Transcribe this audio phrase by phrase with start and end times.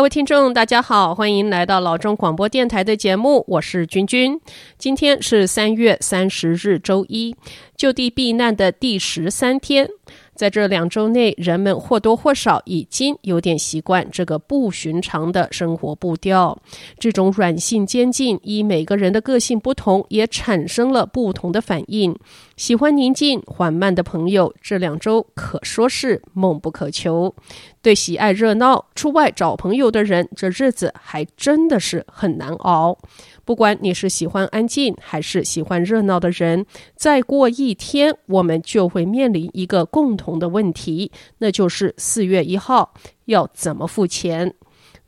[0.00, 4.40] 各位听众，大家好，欢迎来到老中广播电台的节目，我是君君。
[4.78, 7.36] 今天是三月三十日，周一，
[7.76, 9.86] 就地避难的第十三天。
[10.34, 16.58] 在这两周内，人们或多或少已经有点习惯这个不寻常的生活步调。
[16.98, 22.16] 这种软性监禁，依每个人的个性不同，也产生了不同的反应。
[22.56, 27.34] 喜欢宁静缓慢的朋友，这两周可说是梦不可求；
[27.82, 32.98] 对喜爱热闹、出外找朋友的人，这日子还真的是很难熬。
[33.44, 42.92] 不管你是喜欢安静还是喜欢热闹的人，再过一天，我们就会面临一个共同的问题，那就是四月一号
[43.24, 44.54] 要怎么付钱。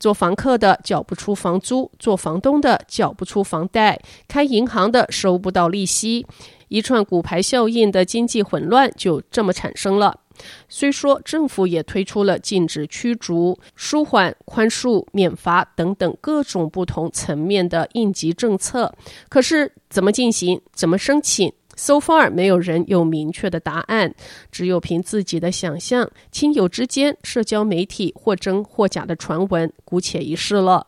[0.00, 6.27] 做房客的缴不出房租，做房东的缴不出房贷，开银行的收不到利息，
[6.66, 10.22] 一串骨牌效应的经济混乱就这么产生了。
[10.69, 18.94] 虽说政府也推出了禁止驱逐、舒缓、宽恕、免罚等等各种不同层面的应急政策，
[19.28, 24.14] 可是怎么进行、怎么申请，so far 没有人有明确的答案，
[24.50, 30.86] 只有凭自己的想象、亲友之间、社交媒体或真或假的传闻，姑且一试了。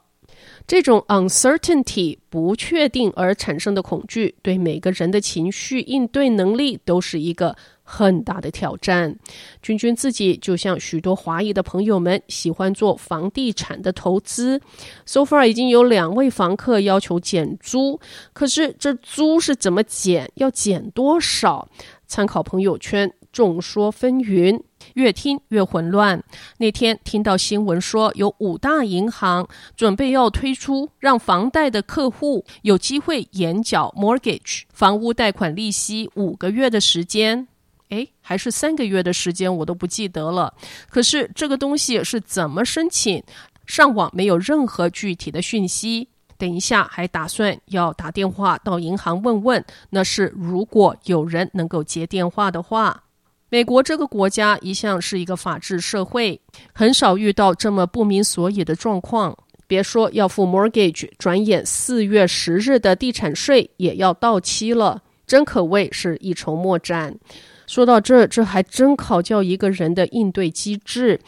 [0.66, 7.54] 这种 uncertainty 不确定而产生的恐惧，对每个人的情绪应对能力都是一个
[7.84, 9.16] 很大的挑战。
[9.62, 14.60] 君君自己就像许多华裔的朋友们，喜欢做房地产的投资。
[15.06, 18.00] So far 已经有两位房客要求减租，
[18.32, 20.30] 可是这租是怎么减？
[20.34, 21.68] 要减多少？
[22.06, 24.60] 参考朋友圈，众说纷纭。
[24.92, 26.22] 越听越混乱。
[26.58, 37.48] 那天听到新闻说，有五大银行准备要推出，让房贷的客户有机会延缴 mortgage 房屋贷款利息五个月的时间，
[37.90, 40.52] 诶，还是三个月的时间，我都不记得了。
[40.88, 43.22] 可是这个东西是怎么申请？
[43.66, 46.08] 上网没有任何具体的讯息。
[46.36, 53.04] 等一下还打算要打电话到银行问问，那是如果有人能够接电话的话。
[53.50, 56.40] 美国这个国家一向是一个法治社会，
[56.72, 59.38] 很少遇到这么不明所以的状况。
[59.68, 67.16] 别说要付 mortgage，转眼四月十日的地产税也要到期了，真可谓是一筹莫展。
[67.66, 71.20] 说到这，这还真考教一个人的应对机制。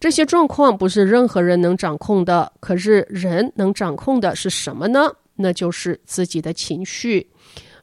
[0.00, 5.10] 这些状况不是任何人能掌控的，可是人能掌控的是什么呢？
[5.36, 7.28] 那就是自己的情绪。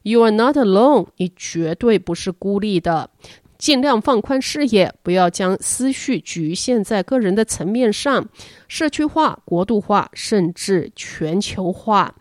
[0.02, 3.10] You are not alone，你绝对不是孤立的。
[3.58, 8.28] 尽量放宽视野，不要将思绪局限在个人的层面上，
[8.66, 12.12] 社区化、国度化，甚至全球化。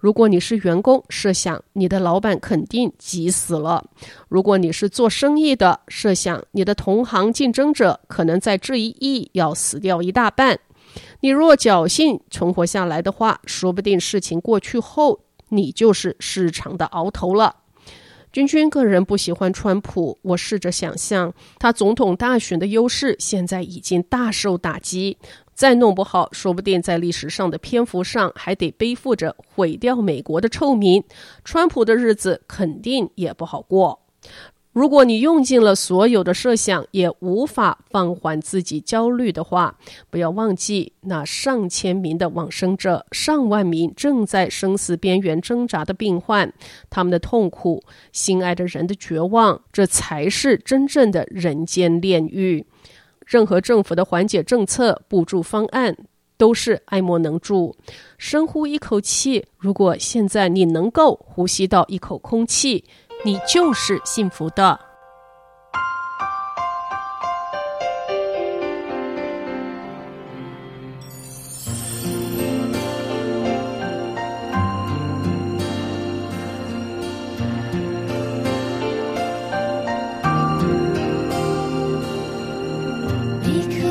[0.00, 3.84] 如果你是员工，设想你的老板肯定急死了；
[4.28, 10.58] 如果你是做生意的，设想你的同行竞争者可能在这一役要死掉一大半。
[11.20, 17.56] 你若侥幸存活下来的话，说不定事情过去后，你就是市场的鳌头了。
[18.32, 25.18] 君君个人不喜欢川普，我试着想象他总统大选的优势现在已经大受打击，
[25.60, 31.04] 再弄不好，说不定在历史上的篇幅上还得背负着毁掉美国的臭名，
[31.44, 34.00] 川普的日子肯定也不好过。
[34.72, 39.76] 如果你用尽了所有的设想，也无法放缓自己焦虑的话，
[40.08, 46.50] 不要忘记那上千名的往生者，上万名正在生死边缘挣扎的病患，
[46.88, 52.64] 他们的痛苦，心爱的人的绝望，这才是真正的人间炼狱。
[53.30, 55.96] 任何政府的缓解政策、补助方案
[56.36, 57.76] 都是爱莫能助。
[58.18, 62.84] 深呼一口气，如果现在你能够呼吸到一口空气。
[63.22, 64.89] 你就是幸福的。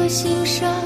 [0.10, 0.79] 心上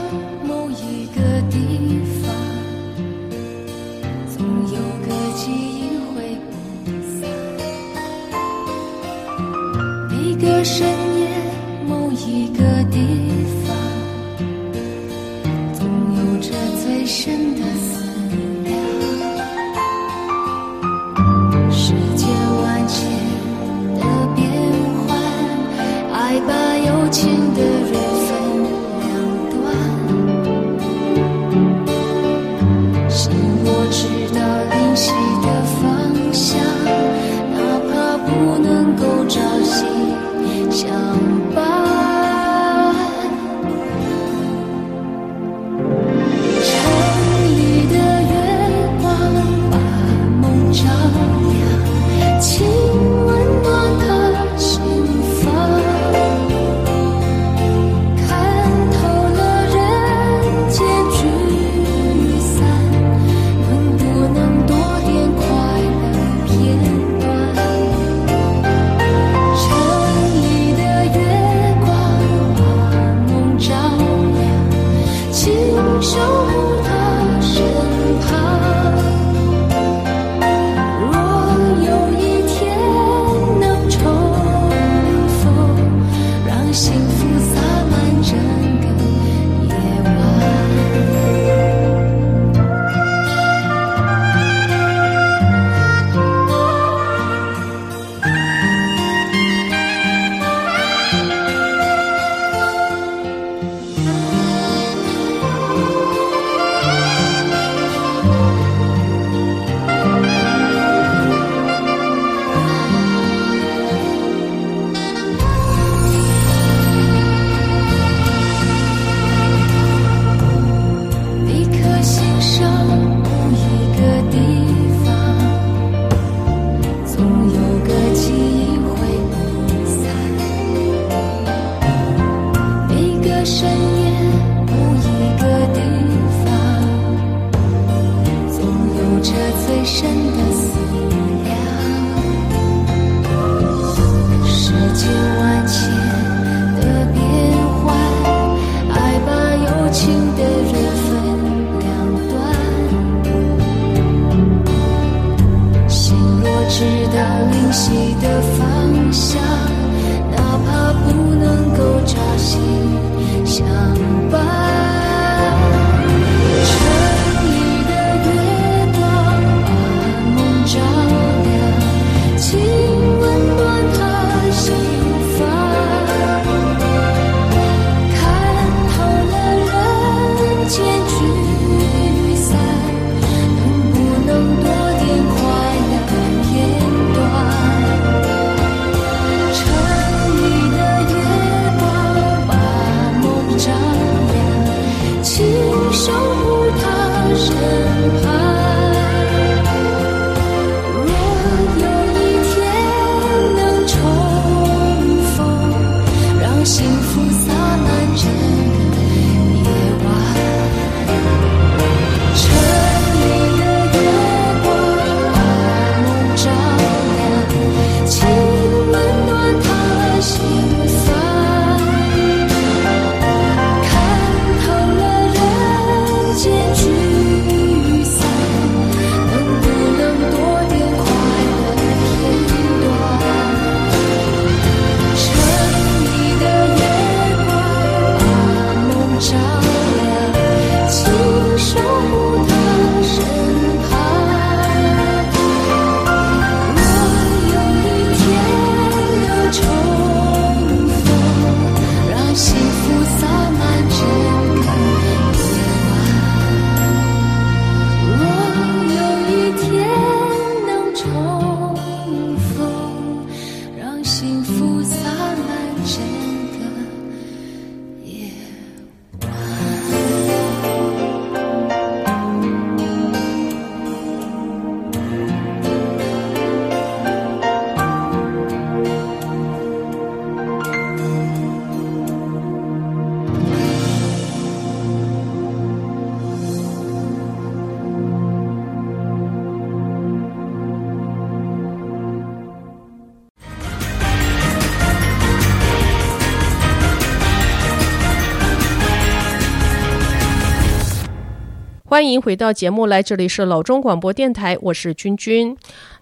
[301.93, 305.55] 欢迎回到节目来，这里是老中广播电台，我是君君。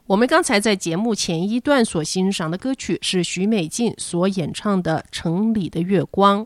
[0.07, 6.45] 我们刚才在节目前一段所欣赏的歌曲是许美静所演唱的《城里的月光》。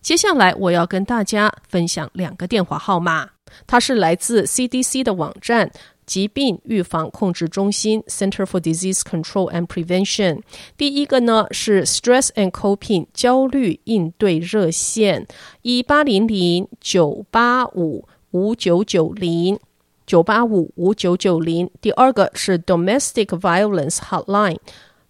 [0.00, 3.28] 接下来我要跟大家分享两个电话号码，
[3.66, 5.70] 它是来自 CDC 的网站
[6.06, 10.40] 疾病预防控制中心 Center for Disease Control and Prevention。
[10.78, 15.26] 第一个呢是 Stress and Coping 焦虑应对热线
[15.60, 18.08] 一八零零九八五。
[18.32, 19.58] 五九九零
[20.06, 24.58] 九八五五九九零，第二个是 Domestic Violence Hotline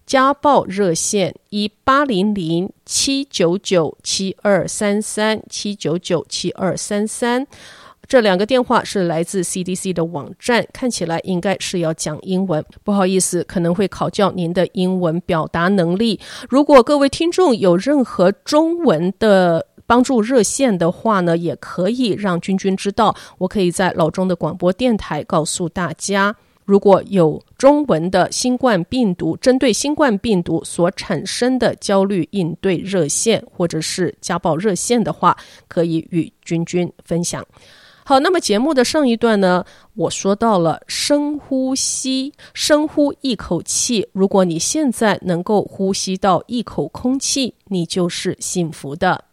[0.06, 7.46] 家暴热线一八零零七九九七二三三七九九七二三三，
[8.06, 16.18] 这两个电话是来自 CDC 的网站，看起来应该是要讲英文，不好意思，可能会考教您的英文表达能力。
[16.48, 23.16] 如果各位听众有任何中文的，帮助热线的话呢，也可以让君君知道。
[23.38, 35.34] 我可以在老中的广播电台告诉大家，如果有中文的新冠病毒，针对新冠病毒所产生的焦虑应对热线或者是家暴热线的话，
[35.68, 37.42] 可以与君君分享。
[38.04, 39.64] 好，那么节目的上一段呢，
[39.94, 44.06] 我说到了深呼吸，深呼一口气。
[44.12, 49.27] 如果你现在能够呼吸到一口空气，你就是幸福的。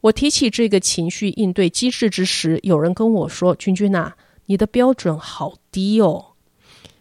[0.00, 4.12] 我提起这个情绪应对机制之时，有人跟我说：“君君呐，
[4.46, 6.26] 你的标准好低哦。”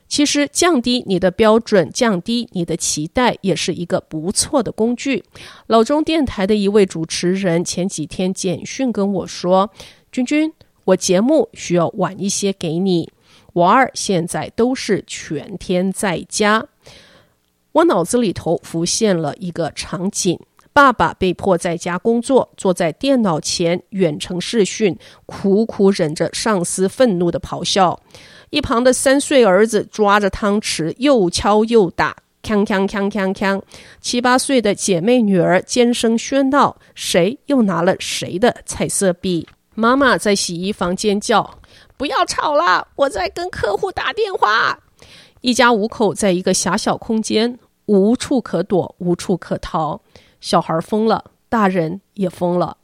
[0.09, 5.23] 其实降低你的标准，降低你的期待，也是一个不错的工具。
[5.67, 9.69] 老中电台的一位主持人前几天简讯跟我说
[10.11, 10.53] ：“君君，
[10.85, 13.11] 我节目需要晚一些给你。
[13.53, 16.65] 娃儿现在都是全天在家。”
[17.73, 20.39] 我脑子里头浮现了一个场景。
[20.77, 27.99] 爸爸被迫在家工作，坐在电脑前远程视讯，苦苦忍着上司愤怒的咆哮。
[28.51, 33.59] 一旁的三岁儿子抓着汤匙又敲又打，锵锵锵锵锵。
[34.01, 39.47] 七八岁的姐妹女儿尖声喧闹，谁又拿了谁的彩色笔？
[39.73, 41.59] 妈妈在洗衣房尖叫
[41.97, 44.77] ：“不要吵了，我在跟客户打电话。”
[45.41, 47.57] 一家五口在一个狭小空间，
[47.87, 49.99] 无处可躲，无处可逃。
[50.39, 52.77] 小孩疯了，大人也疯了。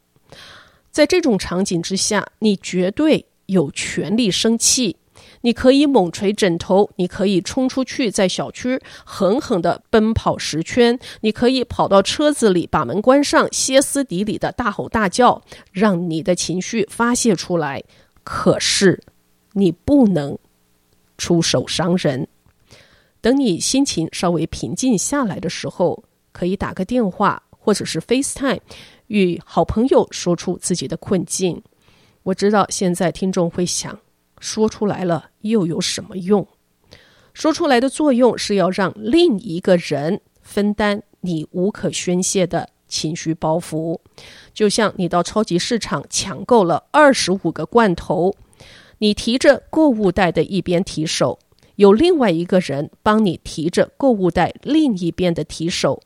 [0.92, 4.98] 在这种场景之下，你绝对有权利生气，
[5.42, 15.42] 你可以猛捶枕头，你可以冲出去在小区狠狠地奔跑十圈，你可以跑到车子里把门关上，歇斯底里的大吼大叫，
[15.72, 17.84] 让你的情绪发泄出来。
[18.24, 19.04] 可是
[19.54, 20.38] 你不能
[21.18, 22.28] 出手伤人。
[23.20, 28.60] 等你心情稍微平静下来的时候，可以打个电话或者是 FaceTime，
[29.08, 31.64] 与好朋友说出自己的困境。
[32.24, 33.98] 我知道现在听众会想，
[34.40, 36.46] 说出来了又有什么用？
[37.34, 44.00] 说出来的作用是要让另一个人分担你无可宣泄的情绪包袱。
[44.54, 48.36] 就像你到超级市场抢购了二十五个罐头，
[49.00, 51.40] 你提着购物袋的一边提手，
[51.76, 56.02] 有另外一个人帮你提着购物袋另一边的提手。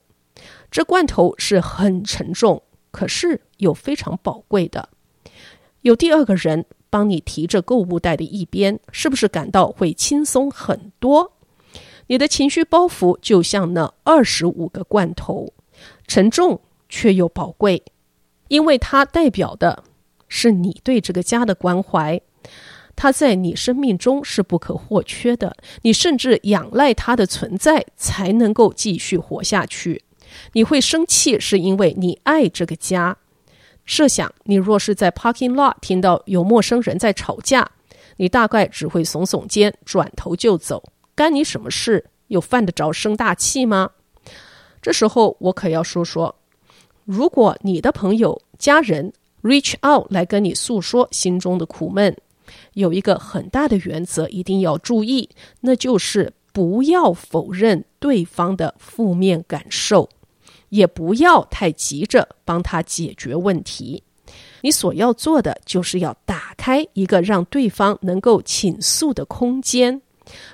[0.72, 4.90] 这罐头是很沉重，可是又非常宝贵的。
[5.82, 6.66] 有第二个人。
[6.90, 11.34] 帮你提着购物袋的一边，是不是感到会轻松很多？
[12.08, 15.52] 你的情绪包袱就像那二十五个罐头，
[16.08, 17.84] 沉重却又宝贵，
[18.48, 19.84] 因为它代表的
[20.30, 22.22] 是你对这个家的关怀。
[22.96, 30.04] 它在你生命中是不可或缺的，你甚至仰赖它的存在才能够继续活下去。
[30.54, 33.18] 你会生气，是因为你爱这个家。
[33.86, 37.72] 设想你若是在 parking lot 听到有陌生人在吵架，
[38.18, 40.84] 你大概只会耸耸肩，转头就走。
[41.16, 42.06] 干你什么事？
[42.28, 43.92] 有犯得着生大气吗？
[44.82, 46.36] 这时候我可要说说，
[47.06, 52.16] 如果你的朋友、家人 reach out 来跟你诉说心中的苦闷，
[52.74, 55.30] 有一个很大的原则一定要注意，
[55.62, 60.10] 那就是不要否认对方的负面感受。
[60.70, 64.04] 也不要太急着帮他解决问题，
[64.62, 70.02] 你所要做的就是要打开一个让对方能够倾诉的空间，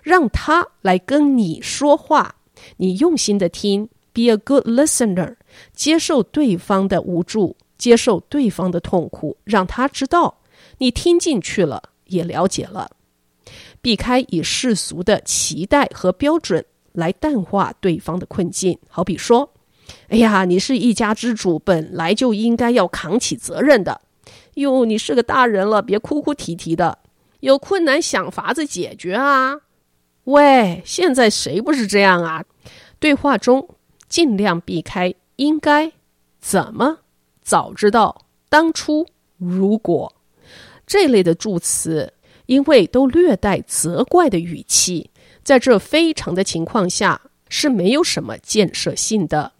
[0.03, 2.35] 让他来跟你说话。
[2.77, 5.35] 你用心的听，be a good listener，
[5.73, 10.39] 接受对方的无助，接受对方的痛苦，让他知道
[10.77, 12.91] 你听进去了，也了解了。
[13.81, 19.49] 避开以世俗的期待和标准来淡化对方的困境，好比说。
[20.09, 24.01] 哎呀，你是一家之主，本来就应该要扛起责任的。
[24.55, 26.99] 哟，你是个大人了，别哭哭啼啼的，
[27.39, 29.61] 有困难想法子解决啊。
[30.25, 32.43] 喂，现在谁不是这样啊？
[32.99, 33.67] 对话中
[34.07, 35.91] 尽量避开“应该
[36.39, 36.99] ”“怎么
[37.43, 39.05] ”“早知道”“当初
[39.37, 40.13] ”“如果”
[40.87, 42.13] 这类的助词，
[42.45, 45.09] 因为都略带责怪的语气，
[45.43, 49.51] 在这非常的情况下是没有什么建设性的。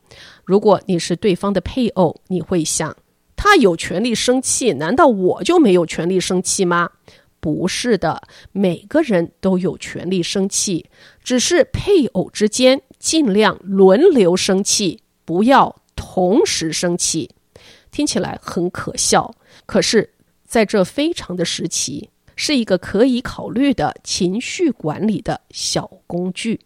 [0.43, 2.95] 如果你是对方的配偶，你会想，
[3.35, 6.91] 他有权利生气，难道我就没有权利生气吗？
[7.39, 8.21] 不是的，
[8.51, 10.85] 每个人都有权利生气，
[11.23, 17.31] 只是配偶之间尽量轮流生气，不要同时生气。
[17.91, 19.35] 听起来很可笑，
[19.65, 20.13] 可是
[20.45, 26.61] 在这非常的时期，是一个可以考虑的情绪管理的小工具。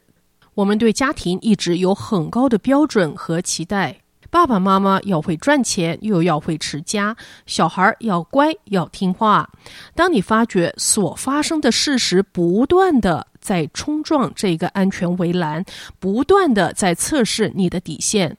[0.57, 3.95] 我们对家庭一直有很高的标准和期待，
[4.31, 9.47] 爸爸妈妈要会赚钱，又要会持家，小孩要乖，要听话。
[9.93, 15.63] 当你发觉所发生的事实不断地在冲撞这个安全围栏，
[15.99, 18.35] 不断地在测试你的底线，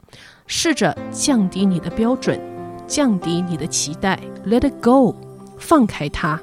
[0.49, 2.41] 试着降低你的标准，
[2.89, 5.15] 降低你的期待，Let it go，
[5.57, 6.43] 放开它。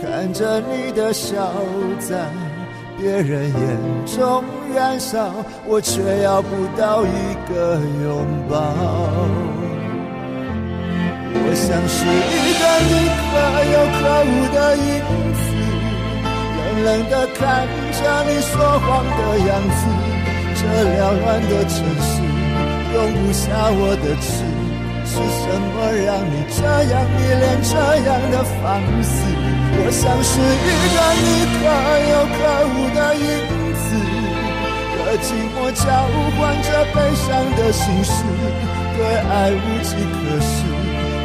[0.00, 1.52] 看着你的笑
[1.98, 2.26] 在
[2.98, 4.42] 别人眼中
[4.74, 5.30] 燃烧，
[5.66, 8.56] 我却要不到一个拥抱。
[11.32, 13.28] 我像是一个你可
[13.72, 14.88] 有可无的影
[15.36, 15.40] 子，
[16.56, 17.40] 冷冷的看
[17.92, 19.80] 着你说谎的样子。
[20.56, 22.10] 这缭乱的城市
[22.92, 24.28] 容不下我的痴，
[25.04, 26.58] 是什么让你这
[26.90, 27.72] 样迷恋这
[28.04, 28.62] 样的放
[29.02, 29.14] 肆？
[29.72, 31.60] 我像是一个你可
[32.10, 32.38] 有可
[32.70, 33.22] 无的影
[33.74, 33.88] 子，
[34.96, 35.82] 和寂寞交
[36.36, 38.14] 换着悲伤的心事，
[38.96, 40.48] 对爱无计可施，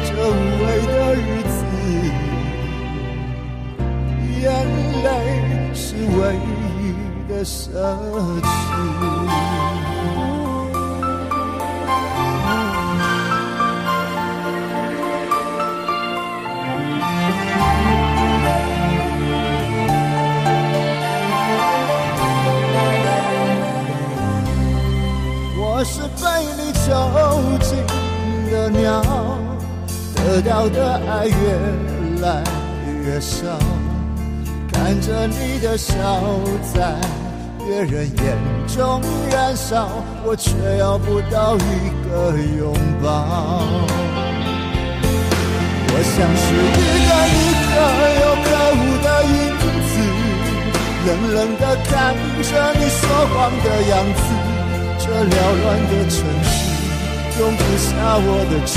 [0.04, 1.58] 这无味的日子。
[4.40, 4.44] 眼
[5.02, 5.06] 泪
[5.74, 6.18] 是唯
[6.78, 6.82] 一
[7.28, 7.58] 的奢
[8.42, 8.44] 侈。
[33.16, 33.46] 越少，
[34.70, 35.94] 看着你的笑
[36.74, 36.94] 在
[37.56, 38.36] 别人眼
[38.68, 39.00] 中
[39.30, 39.88] 燃烧，
[40.22, 43.08] 我却要不到一个拥抱。
[45.88, 47.72] 我像是一个你可
[48.20, 49.34] 有可无的影
[49.88, 49.96] 子，
[51.06, 53.00] 冷冷的看着你说
[53.32, 54.20] 谎的样子。
[54.98, 56.52] 这缭乱的城市
[57.40, 57.88] 容不下
[58.20, 58.76] 我的痴，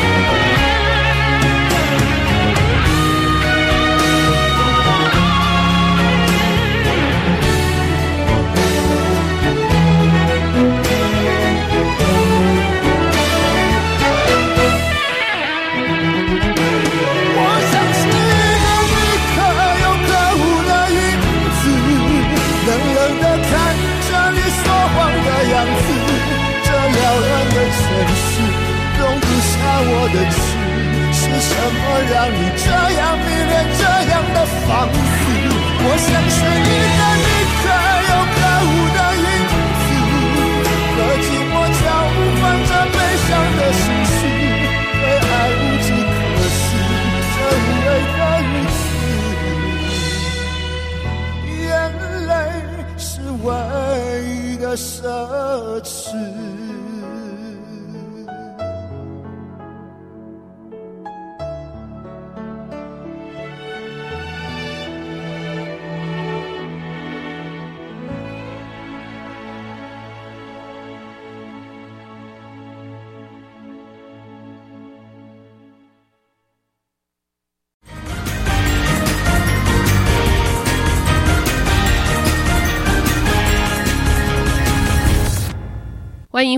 [0.00, 0.37] 我
[30.12, 30.36] 的痴
[31.12, 32.66] 是什么让你这
[32.98, 34.96] 样迷恋这样的放肆？
[35.80, 37.26] 我想是一个你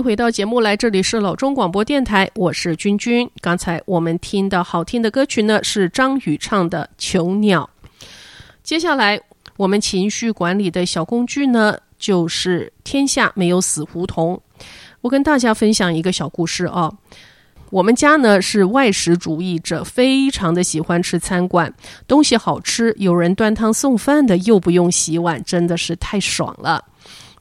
[0.01, 3.29] 回到节目来，这里是老中广播电台，我是君君。
[3.39, 7.69] 刚才我们听的好听的歌曲呢，是张宇唱的《囚鸟》。
[8.63, 9.21] 接下来
[9.57, 14.41] 我们情绪管理的小工具呢，就是天下没有死胡同。
[15.01, 16.91] 我跟大家分享一个小故事啊。
[17.69, 21.71] 我们家呢是外食主义者，非常的喜欢吃餐馆，
[22.07, 26.83] 东西好吃，有人端汤送饭的，又不用洗碗，真的是太爽了。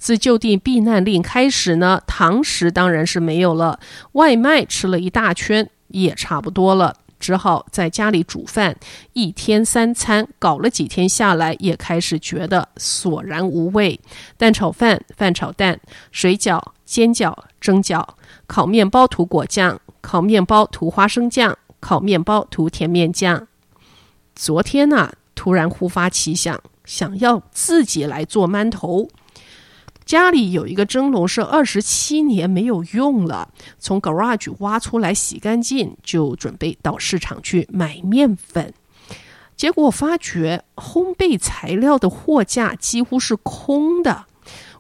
[0.00, 3.78] 自就地避难令开始呢，堂食当然是没有了，
[4.12, 8.74] 外卖吃了一大圈也差不多了，只好在家里煮饭，
[9.12, 14.00] 一天三餐，搞了几天下来，也开始觉得索然无味。
[14.38, 15.78] 蛋炒饭、饭炒蛋、
[16.10, 18.02] 水饺、煎饺、蒸饺、
[18.46, 23.46] 烤面包涂果酱、烤面包涂花生酱、烤面包涂甜面酱。
[24.34, 29.06] 昨天呢、突然忽发奇想，想要自己来做馒头。
[30.10, 38.74] 家里有一个蒸笼是二十七年没有用了，从 garage 挖出来洗干净，就准备到市场去买面粉。
[39.54, 44.24] 结果发觉烘焙材料的货架几乎是空的。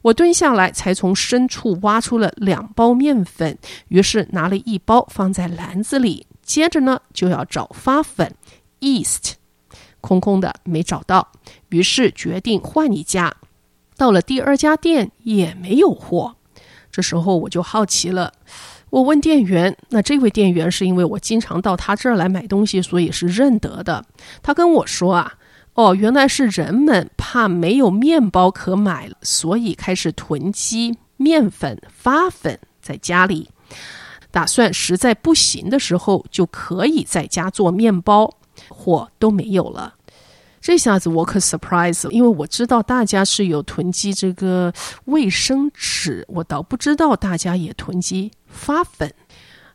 [0.02, 8.34] 我蹲下来，才从深处挖出了两包面粉，于是拿了一包放在篮子里，接着呢就要找发粉
[8.80, 9.34] （east），
[10.00, 11.30] 空空的没找到，
[11.68, 13.36] 于是决定换一家。
[14.00, 16.34] 到了第二家店也没有货，
[16.90, 18.32] 这时候我就好奇了，
[18.88, 24.02] 我问店员，那这位店员是因为我经常到他这儿来买东西，所以是认得的。
[24.42, 25.34] 他跟我说啊，
[25.74, 33.50] 哦，原来是人们怕没有面包可买，所以开始囤积面粉、发粉在家里，
[34.30, 38.32] 打算实在不行的时候就可以在家做面包，
[38.70, 39.96] 货都没有了。
[40.70, 44.72] 这下子我可 surprise 了，因为我知道大家是有囤积这个
[45.06, 49.12] 卫生纸，我倒不知道大家也囤积发粉。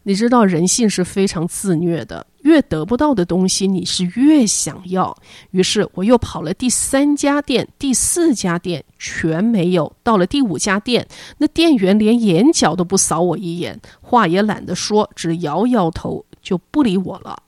[0.04, 5.14] 你知道人性是非常自虐的，越得不到的东西，你是越想要。
[5.52, 9.94] 于是我又跑了第三家店、第四家店，全没有。
[10.02, 11.06] 到了第五家店，
[11.40, 17.44] 那店员连眼角都不扫我一眼，话也懒得说，只摇摇头就不理我了。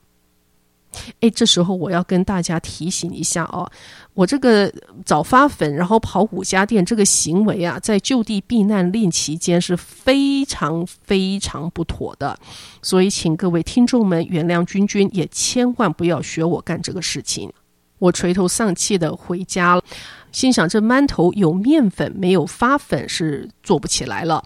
[1.20, 3.70] 哎，这时候我要跟大家提醒一下哦，
[4.14, 4.72] 我这个
[5.04, 12.38] 早发粉，然后跑五家店这个行为啊，在就地避难令期间是非常非常不妥的，
[12.82, 17.52] 所以请各位听众们原谅君君，也千万不要学我干这个事情。
[17.98, 19.82] 我垂头丧气的回家了，
[20.30, 24.42] 心想这馒头有面粉没有发粉是做不起来了，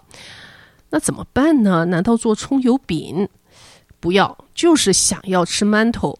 [0.89, 1.85] 那怎么办呢？
[1.85, 3.29] 难道做葱油饼？
[3.99, 6.19] 不要，就是想要吃馒头。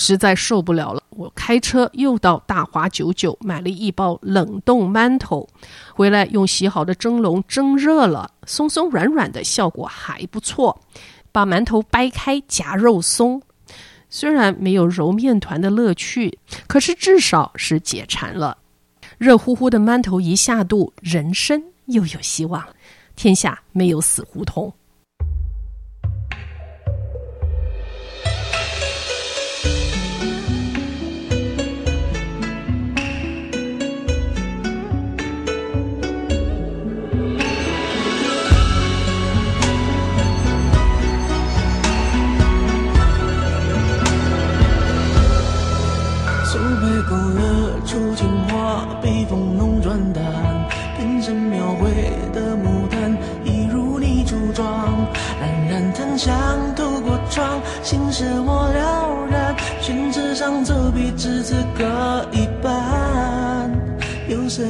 [0.00, 5.46] 实在受不了了，我开车又到大华九九买了一包冷冻馒头，
[5.92, 10.80] 回来用洗好的蒸笼蒸热了，松松软软的，效果还不错。
[11.32, 13.42] 把馒头掰开夹肉松，
[14.08, 18.56] 虽然没有揉面团的乐趣，可是至少是解馋了。
[19.18, 22.64] 热乎乎的馒头一下肚，人生又有希望，
[23.16, 24.72] 天下没有死胡同。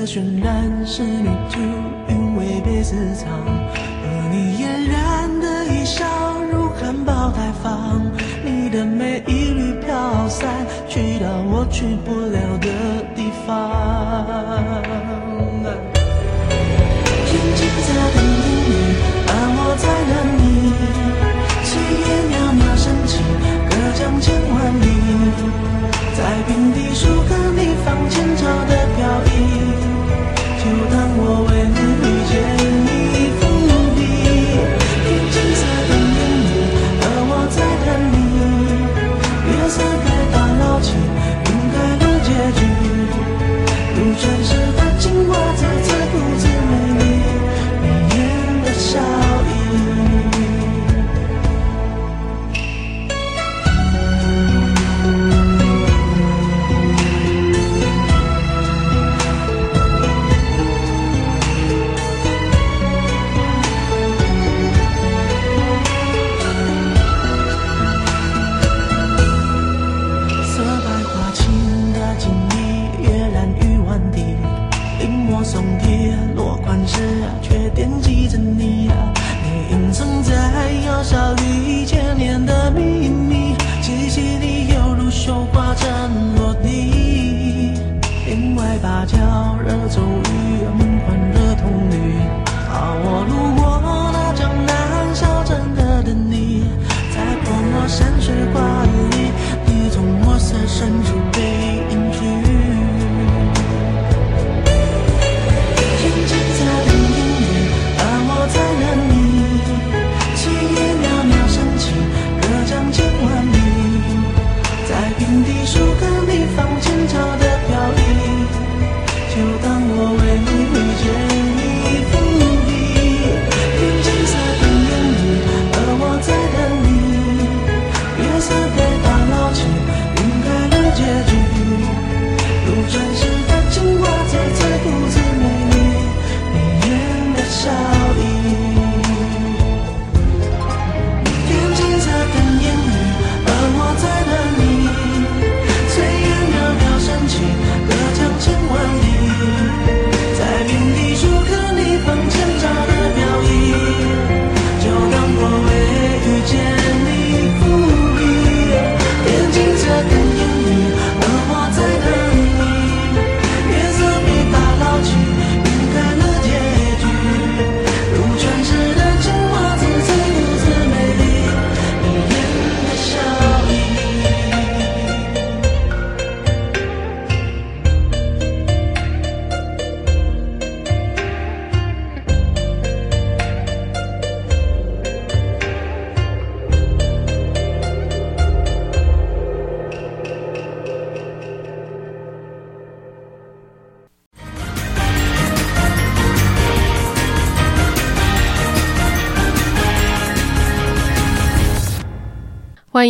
[0.08, 1.60] 渲染是旅途，
[2.08, 6.06] 韵味被私藏，而你嫣然的一笑，
[6.50, 8.10] 如含苞待放。
[8.42, 10.48] 你的美一缕飘散，
[10.88, 12.14] 去到我去不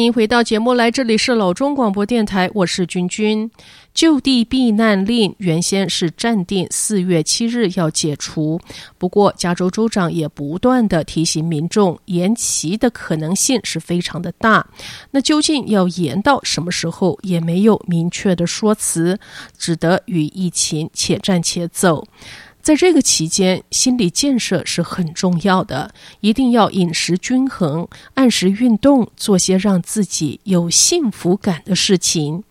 [0.09, 3.51] 迎回到节目来，这里是老中广播电台，我是君君。
[3.93, 8.59] 就地避难令原先是暂定四月七日要解除，
[8.97, 14.67] 不过加州州长也不断地提醒民众，延期的可能性是非常的大。
[15.11, 19.19] 那究竟要延到什么时候，也没有明确的说辞，
[19.59, 22.07] 只得与疫情且战且走。
[22.61, 25.91] 在这个期间，心理建设是很重要的，
[26.21, 32.45] 一定要饮食均衡，按时运动，做些让自己有幸福感的事情。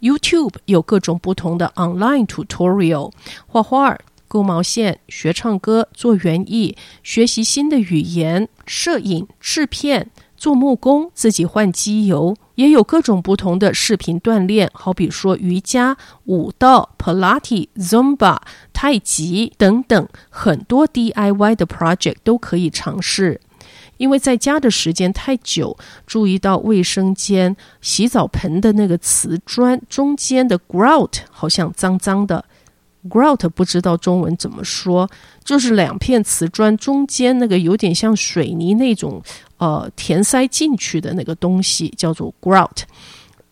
[0.00, 3.10] YouTube 有各种不同的 online tutorial，
[3.46, 10.08] 画画、勾毛线、学唱歌、做园艺、学习新的语言、摄影、制片。
[10.38, 15.96] 做木工，自己换机油，也有各种不同的视频锻炼，好比说瑜伽、
[16.26, 18.38] 舞蹈、普拉提、Zumba、
[18.72, 23.40] 太极等等，很多 DIY 的 project 都可以尝试。
[23.96, 32.44] 因为在家的时间太久，注意到卫生间洗澡盆的那个瓷砖中间的 grout 好像脏脏的。
[33.08, 35.08] Grout 不知道中文怎么说，
[35.44, 39.22] 就是两片瓷砖中间那个有点像水泥那种，
[39.58, 42.82] 呃，填塞进去的那个东西叫做 grout。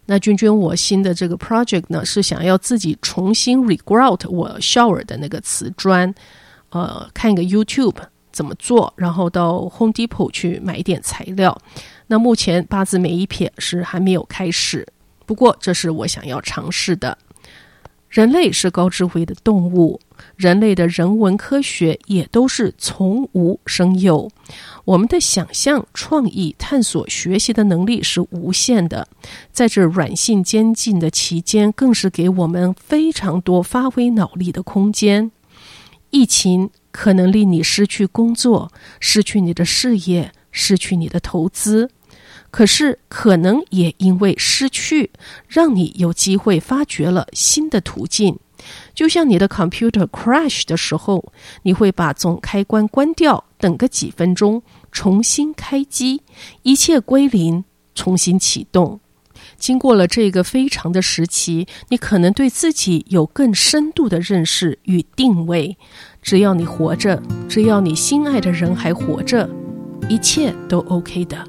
[0.07, 6.13] 那君君，我新的这个 project 呢，是想要自己重新 regrout 我 shower 的那个瓷砖，
[6.71, 7.97] 呃，看一个 YouTube
[8.33, 11.57] 怎么做，然后到 Home Depot 去买一点材料。
[12.09, 14.87] 那目前八字没一撇是还没有开始，
[15.25, 17.17] 不过这是我想要尝试的。
[18.09, 20.01] 人类是高智慧的动物，
[20.37, 24.31] 人类的人文科学也都是从无生有。
[24.85, 29.07] 我们的想象、创意、探索、学习的能力是无限的。
[29.53, 35.31] 在这软性监禁的期间，更是给我们非常多发挥脑力的空间。
[36.11, 41.91] 疫情可能令你失去工作，失去你的事业，失去你的投资。
[42.57, 45.11] 可是，可能也因为失去，
[45.47, 48.39] 让你有机会发掘了新的途径。
[48.95, 51.23] 就像你的 computer crash 的时候，
[51.65, 56.23] 你会把总开关关掉，等个几分钟，重新开机，
[56.63, 57.63] 一切归零，
[57.95, 59.01] 重新启动。
[59.59, 65.77] 经过了这个非常的时期，你可能对自己有更深度的认识与定位。
[66.23, 69.47] 只要你活着，只要你心爱的人还活着，
[70.09, 71.47] 一切都 OK 的。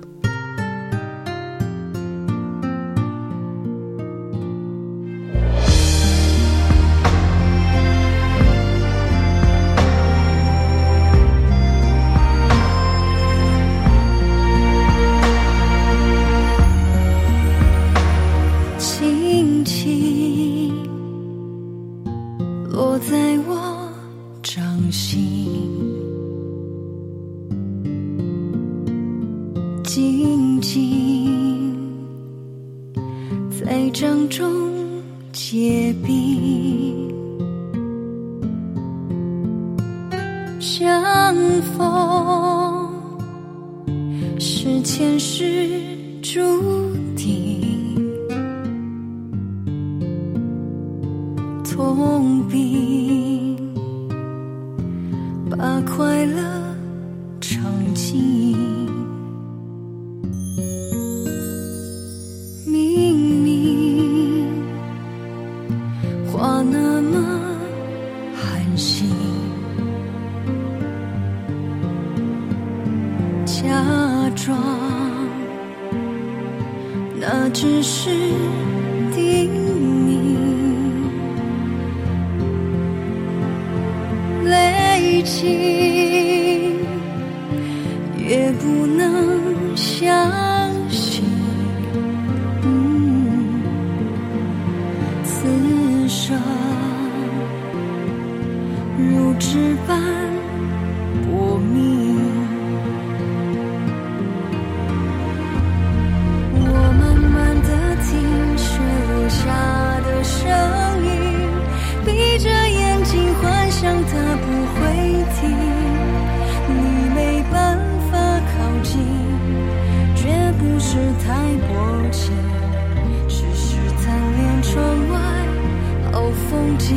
[126.50, 126.96] 风景，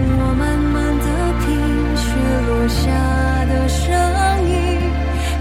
[0.00, 1.04] 我慢慢的
[1.44, 1.46] 听
[1.96, 2.08] 雪
[2.46, 2.80] 落下
[3.44, 3.84] 的声
[4.48, 4.52] 音，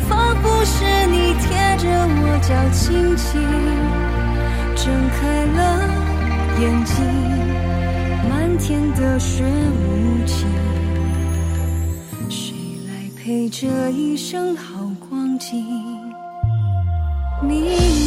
[0.09, 3.39] 仿佛是你贴着我脚轻轻
[4.75, 4.83] 睁
[5.15, 5.59] 开了
[6.59, 6.95] 眼睛。
[8.29, 10.45] 漫天的雪无情，
[12.29, 12.53] 谁
[12.87, 15.63] 来陪这一生好光景？
[17.41, 18.06] 你。